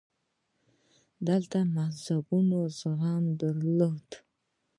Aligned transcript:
دلته 1.27 1.57
مذهبونو 1.77 2.59
زغم 2.79 3.23
درلود 3.39 4.07